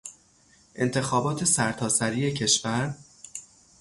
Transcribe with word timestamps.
انتخابات 0.75 1.43
سرتاسری 1.43 2.31
کشور 2.33 2.93